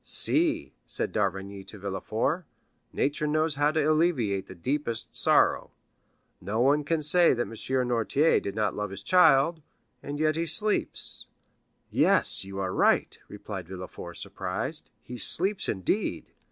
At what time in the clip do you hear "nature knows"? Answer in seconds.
2.91-3.53